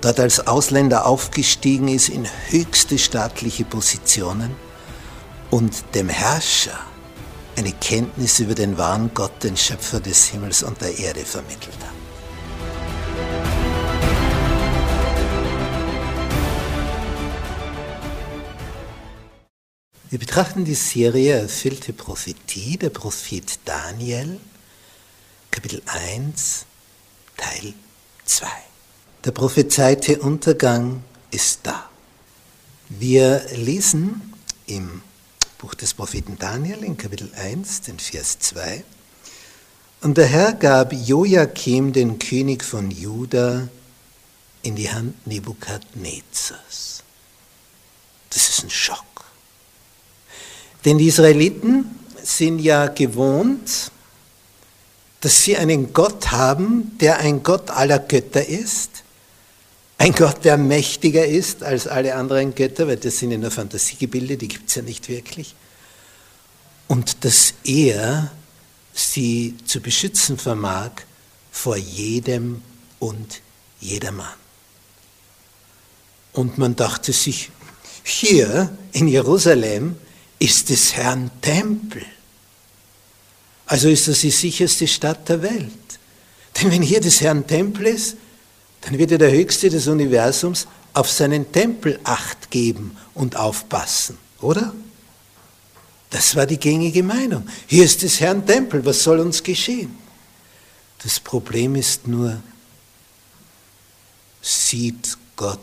dort 0.00 0.20
als 0.20 0.46
Ausländer 0.46 1.06
aufgestiegen 1.06 1.88
ist 1.88 2.08
in 2.08 2.26
höchste 2.48 2.98
staatliche 2.98 3.64
Positionen 3.64 4.54
und 5.50 5.84
dem 5.94 6.08
Herrscher 6.08 6.78
eine 7.56 7.72
Kenntnis 7.72 8.38
über 8.40 8.54
den 8.54 8.76
wahren 8.76 9.10
Gott, 9.14 9.42
den 9.42 9.56
Schöpfer 9.56 10.00
des 10.00 10.26
Himmels 10.26 10.62
und 10.62 10.80
der 10.80 10.98
Erde 10.98 11.20
vermittelt 11.20 11.78
hat. 11.80 11.96
Wir 20.08 20.20
betrachten 20.20 20.64
die 20.64 20.74
Serie 20.74 21.40
Erfüllte 21.40 21.92
Prophetie, 21.92 22.76
der 22.76 22.90
Prophet 22.90 23.58
Daniel, 23.64 24.38
Kapitel 25.50 25.82
1, 25.86 26.64
Teil 27.36 27.74
2. 28.24 28.46
Der 29.26 29.32
prophezeite 29.32 30.20
Untergang 30.20 31.02
ist 31.32 31.58
da. 31.64 31.90
Wir 32.88 33.44
lesen 33.56 34.32
im 34.68 35.02
Buch 35.58 35.74
des 35.74 35.94
Propheten 35.94 36.38
Daniel 36.38 36.84
in 36.84 36.96
Kapitel 36.96 37.32
1, 37.34 37.80
den 37.80 37.98
Vers 37.98 38.38
2. 38.38 38.84
Und 40.02 40.16
der 40.16 40.26
Herr 40.26 40.52
gab 40.52 40.92
Joachim, 40.92 41.92
den 41.92 42.20
König 42.20 42.62
von 42.62 42.92
Juda, 42.92 43.66
in 44.62 44.76
die 44.76 44.92
Hand 44.92 45.26
Nebukadnezars. 45.26 47.02
Das 48.30 48.48
ist 48.48 48.62
ein 48.62 48.70
Schock. 48.70 49.24
Denn 50.84 50.98
die 50.98 51.08
Israeliten 51.08 51.98
sind 52.22 52.60
ja 52.60 52.86
gewohnt, 52.86 53.90
dass 55.20 55.42
sie 55.42 55.56
einen 55.56 55.92
Gott 55.92 56.30
haben, 56.30 56.96
der 57.00 57.18
ein 57.18 57.42
Gott 57.42 57.70
aller 57.70 57.98
Götter 57.98 58.46
ist, 58.46 59.02
ein 59.98 60.12
Gott, 60.12 60.44
der 60.44 60.56
mächtiger 60.56 61.26
ist 61.26 61.62
als 61.62 61.86
alle 61.86 62.14
anderen 62.14 62.54
Götter, 62.54 62.86
weil 62.86 62.96
das 62.96 63.18
sind 63.18 63.32
in 63.32 63.40
der 63.40 63.50
Fantasiegebilde, 63.50 64.36
die 64.36 64.48
gibt 64.48 64.68
es 64.68 64.74
ja 64.74 64.82
nicht 64.82 65.08
wirklich, 65.08 65.54
und 66.88 67.24
dass 67.24 67.54
er 67.64 68.30
sie 68.92 69.54
zu 69.64 69.80
beschützen 69.80 70.38
vermag 70.38 70.90
vor 71.50 71.76
jedem 71.76 72.62
und 72.98 73.40
jedermann. 73.80 74.34
Und 76.32 76.58
man 76.58 76.76
dachte 76.76 77.12
sich, 77.12 77.50
hier 78.02 78.76
in 78.92 79.08
Jerusalem 79.08 79.96
ist 80.38 80.68
des 80.68 80.94
Herrn 80.94 81.30
Tempel. 81.40 82.04
Also 83.66 83.88
ist 83.88 84.06
das 84.06 84.20
die 84.20 84.30
sicherste 84.30 84.86
Stadt 84.86 85.28
der 85.28 85.42
Welt. 85.42 85.72
Denn 86.56 86.70
wenn 86.70 86.82
hier 86.82 87.00
des 87.00 87.20
Herrn 87.20 87.46
Tempel 87.46 87.86
ist, 87.86 88.16
dann 88.86 88.98
wird 88.98 89.10
ja 89.10 89.18
der 89.18 89.32
Höchste 89.32 89.68
des 89.68 89.86
Universums 89.86 90.66
auf 90.94 91.10
seinen 91.10 91.52
Tempel 91.52 92.00
acht 92.04 92.50
geben 92.50 92.96
und 93.12 93.36
aufpassen, 93.36 94.16
oder? 94.40 94.72
Das 96.08 96.34
war 96.36 96.46
die 96.46 96.58
gängige 96.58 97.02
Meinung. 97.02 97.46
Hier 97.66 97.84
ist 97.84 98.02
des 98.02 98.20
Herrn 98.20 98.46
Tempel, 98.46 98.84
was 98.86 99.02
soll 99.02 99.20
uns 99.20 99.42
geschehen? 99.42 99.98
Das 101.02 101.20
Problem 101.20 101.74
ist 101.74 102.06
nur, 102.06 102.40
sieht 104.40 105.18
Gott 105.34 105.60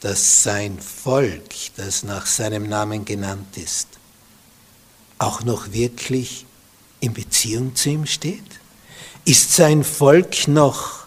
dass 0.00 0.42
sein 0.42 0.78
Volk, 0.78 1.42
das 1.76 2.02
nach 2.02 2.26
seinem 2.26 2.68
Namen 2.68 3.04
genannt 3.04 3.56
ist, 3.56 3.86
auch 5.18 5.44
noch 5.44 5.72
wirklich 5.72 6.46
in 7.00 7.12
Beziehung 7.12 7.76
zu 7.76 7.90
ihm 7.90 8.06
steht? 8.06 8.42
Ist 9.26 9.54
sein 9.54 9.84
Volk 9.84 10.48
noch 10.48 10.99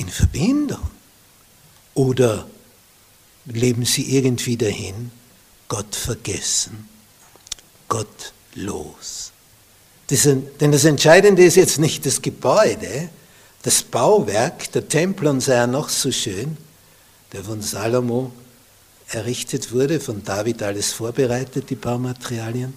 in 0.00 0.08
Verbindung? 0.08 0.90
Oder 1.94 2.46
leben 3.46 3.84
sie 3.84 4.16
irgendwie 4.16 4.56
dahin, 4.56 5.10
Gott 5.68 5.94
vergessen, 5.94 6.88
Gott 7.88 8.32
los? 8.54 9.32
Das, 10.08 10.22
denn 10.22 10.72
das 10.72 10.84
Entscheidende 10.84 11.44
ist 11.44 11.56
jetzt 11.56 11.78
nicht 11.78 12.04
das 12.04 12.20
Gebäude, 12.20 13.08
das 13.62 13.82
Bauwerk, 13.82 14.72
der 14.72 14.88
Tempel, 14.88 15.28
und 15.28 15.40
sei 15.40 15.54
er 15.54 15.66
noch 15.66 15.88
so 15.88 16.10
schön, 16.10 16.56
der 17.32 17.44
von 17.44 17.62
Salomo 17.62 18.32
errichtet 19.08 19.72
wurde, 19.72 20.00
von 20.00 20.24
David 20.24 20.62
alles 20.62 20.92
vorbereitet, 20.92 21.70
die 21.70 21.76
Baumaterialien. 21.76 22.74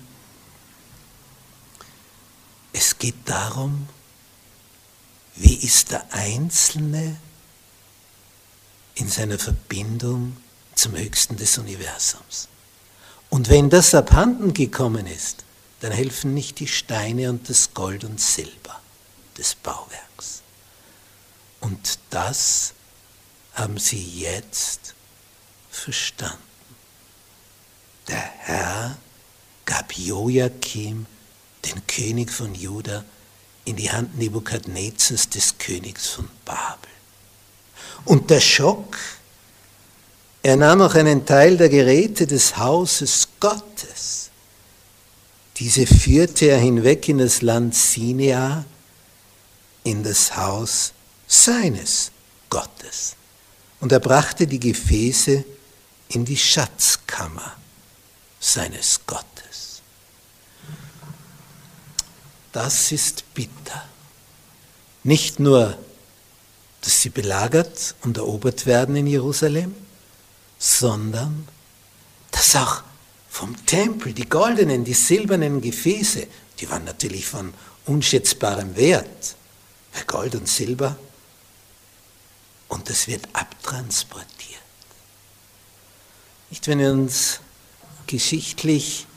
Es 2.72 2.98
geht 2.98 3.16
darum, 3.26 3.88
wie 5.36 5.56
ist 5.56 5.92
der 5.92 6.14
Einzelne 6.14 7.18
in 8.96 9.10
seiner 9.10 9.40
Verbindung 9.40 10.38
zum 10.76 10.96
Höchsten 10.96 11.38
des 11.38 11.58
Universums. 11.58 12.48
Und 13.30 13.50
wenn 13.50 13.70
das 13.70 13.96
abhanden 13.96 14.54
gekommen 14.54 15.08
ist, 15.08 15.44
dann 15.80 15.92
helfen 15.92 16.34
nicht 16.34 16.60
die 16.60 16.68
Steine 16.68 17.30
und 17.30 17.50
das 17.50 17.74
Gold 17.74 18.04
und 18.04 18.22
Silber 18.22 18.80
des 19.38 19.56
Bauwerks. 19.56 20.44
Und 21.60 22.00
das 22.10 22.74
haben 23.54 23.78
sie 23.78 24.20
jetzt 24.20 24.94
verstanden. 25.70 26.38
Der 28.08 28.18
Herr 28.18 28.98
gab 29.66 29.98
Joachim, 29.98 31.06
den 31.66 31.88
König 31.88 32.32
von 32.32 32.54
Juda, 32.54 33.04
in 33.66 33.76
die 33.76 33.92
Hand 33.92 34.18
Nebukadnezars, 34.18 35.30
des 35.30 35.58
Königs 35.58 36.08
von 36.08 36.28
Babel. 36.46 36.90
Und 38.06 38.30
der 38.30 38.42
Schock, 38.42 38.98
er 40.42 40.58
nahm 40.58 40.82
auch 40.82 40.96
einen 40.96 41.26
Teil 41.26 41.56
der 41.56 41.70
Geräte 41.70 42.28
des 42.28 42.58
Hauses 42.58 43.30
Gottes. 43.40 44.30
Diese 45.58 45.86
führte 45.88 46.48
er 46.48 46.60
hinweg 46.60 47.08
in 47.08 47.20
das 47.20 47.42
Land 47.42 47.76
Sinea, 47.76 48.66
in 49.84 50.04
das 50.04 50.36
Haus 50.36 50.94
seines 51.28 52.12
Gottes. 52.50 53.16
Und 53.80 53.92
er 53.92 54.00
brachte 54.00 54.48
die 54.48 54.60
Gefäße 54.60 55.46
in 56.10 56.26
die 56.26 56.38
Schatzkammer 56.38 57.56
seines 58.40 59.00
Gottes. 59.06 59.33
Das 62.54 62.92
ist 62.92 63.34
bitter. 63.34 63.84
Nicht 65.04 65.40
nur, 65.40 65.78
dass 66.82 67.02
sie 67.02 67.10
belagert 67.10 67.96
und 68.04 68.18
erobert 68.18 68.66
werden 68.66 68.96
in 68.96 69.08
Jerusalem, 69.08 69.76
sondern 70.60 71.48
dass 72.32 72.56
auch 72.56 72.84
vom 73.30 73.66
Tempel 73.66 74.14
die 74.14 74.30
goldenen, 74.30 74.86
die 74.86 74.94
silbernen 74.94 75.60
Gefäße, 75.62 76.28
die 76.60 76.70
waren 76.70 76.86
natürlich 76.86 77.26
von 77.26 77.54
unschätzbarem 77.86 78.76
Wert, 78.76 79.36
weil 79.94 80.04
Gold 80.06 80.36
und 80.36 80.48
Silber, 80.48 80.96
und 82.70 82.90
das 82.90 83.08
wird 83.08 83.28
abtransportiert. 83.34 84.62
Nicht, 86.50 86.68
wenn 86.68 86.80
wir 86.80 86.92
uns 86.92 87.40
geschichtlich 88.08 89.08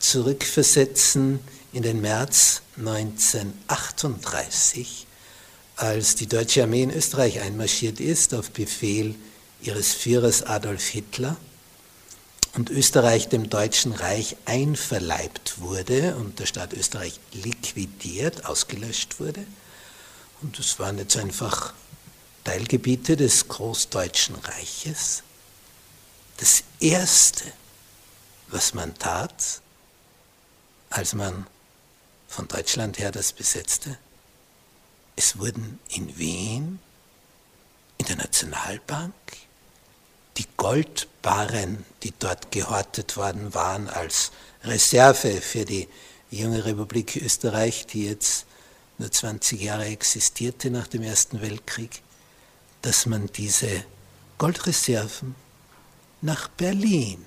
zurückversetzen 0.00 1.40
in 1.72 1.82
den 1.82 2.00
März 2.00 2.62
1938, 2.76 5.06
als 5.76 6.16
die 6.16 6.26
deutsche 6.26 6.62
Armee 6.62 6.82
in 6.82 6.90
Österreich 6.90 7.40
einmarschiert 7.40 8.00
ist 8.00 8.34
auf 8.34 8.50
Befehl 8.50 9.14
ihres 9.62 9.92
Führers 9.92 10.42
Adolf 10.42 10.88
Hitler 10.88 11.36
und 12.54 12.70
Österreich 12.70 13.28
dem 13.28 13.48
Deutschen 13.48 13.92
Reich 13.92 14.36
einverleibt 14.44 15.60
wurde 15.60 16.16
und 16.16 16.40
der 16.40 16.46
Staat 16.46 16.72
Österreich 16.72 17.20
liquidiert, 17.32 18.46
ausgelöscht 18.46 19.20
wurde. 19.20 19.46
Und 20.42 20.58
das 20.58 20.80
waren 20.80 20.98
jetzt 20.98 21.16
einfach 21.16 21.72
Teilgebiete 22.44 23.16
des 23.16 23.46
Großdeutschen 23.46 24.34
Reiches. 24.36 25.22
Das 26.38 26.64
Erste, 26.80 27.44
was 28.48 28.74
man 28.74 28.94
tat, 28.94 29.60
als 30.88 31.14
man 31.14 31.46
von 32.30 32.46
Deutschland 32.46 32.98
her 33.00 33.10
das 33.10 33.32
besetzte, 33.32 33.98
es 35.16 35.38
wurden 35.38 35.80
in 35.88 36.16
Wien, 36.16 36.78
in 37.98 38.06
der 38.06 38.16
Nationalbank, 38.16 39.12
die 40.36 40.46
Goldbarren, 40.56 41.84
die 42.04 42.14
dort 42.18 42.52
gehortet 42.52 43.16
worden 43.16 43.52
waren 43.52 43.88
als 43.88 44.30
Reserve 44.62 45.40
für 45.40 45.64
die 45.64 45.88
junge 46.30 46.64
Republik 46.64 47.16
Österreich, 47.16 47.86
die 47.86 48.06
jetzt 48.06 48.46
nur 48.98 49.10
20 49.10 49.60
Jahre 49.60 49.86
existierte 49.86 50.70
nach 50.70 50.86
dem 50.86 51.02
Ersten 51.02 51.40
Weltkrieg, 51.42 52.00
dass 52.80 53.06
man 53.06 53.26
diese 53.26 53.84
Goldreserven 54.38 55.34
nach 56.20 56.46
Berlin 56.48 57.26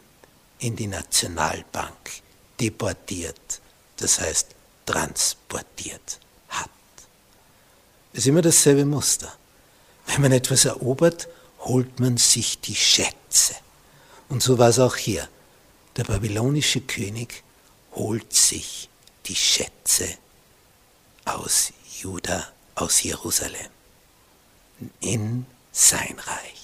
in 0.60 0.78
die 0.78 0.88
Nationalbank 0.88 2.22
deportiert, 2.60 3.60
das 3.98 4.22
heißt 4.22 4.56
transportiert 4.86 6.20
hat. 6.50 6.70
Es 8.14 8.20
ist 8.20 8.28
immer 8.28 8.42
dasselbe 8.42 8.86
Muster. 8.86 9.34
Wenn 10.08 10.22
man 10.22 10.32
etwas 10.32 10.66
erobert, 10.66 11.28
holt 11.60 12.00
man 12.00 12.18
sich 12.18 12.60
die 12.60 12.76
Schätze. 12.76 13.56
Und 14.30 14.44
so 14.44 14.58
war 14.58 14.70
es 14.70 14.80
auch 14.80 14.96
hier. 14.96 15.28
Der 15.96 16.04
babylonische 16.04 16.82
König 16.82 17.44
holt 17.94 18.34
sich 18.34 18.90
die 19.26 19.36
Schätze 19.36 20.18
aus 21.26 21.72
Juda, 22.02 22.52
aus 22.76 23.04
Jerusalem, 23.04 23.70
in 25.00 25.46
sein 25.72 26.18
Reich. 26.20 26.63